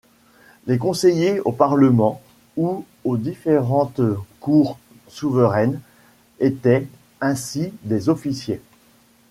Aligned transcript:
Les 0.65 0.79
conseillers 0.79 1.41
aux 1.41 1.51
parlements 1.51 2.23
ou 2.57 2.85
aux 3.03 3.17
différentes 3.17 4.01
cours 4.39 4.79
souveraines 5.07 5.79
étaient 6.39 6.87
ainsi 7.21 7.71
des 7.83 8.09
officiers. 8.09 8.61